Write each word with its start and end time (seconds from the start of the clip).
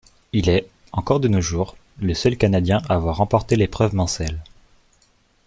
Il 0.33 0.49
est, 0.49 0.67
encore 0.93 1.19
de 1.19 1.27
nos 1.27 1.41
jours, 1.41 1.75
le 1.99 2.15
seul 2.15 2.35
Canadien 2.35 2.81
à 2.89 2.95
avoir 2.95 3.17
remporté 3.17 3.55
l'épreuve 3.55 3.93
mancelle. 3.93 4.39